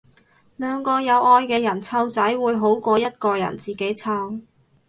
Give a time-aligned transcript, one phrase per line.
[0.57, 4.41] 兩個有愛嘅人湊仔會好過一個人自己湊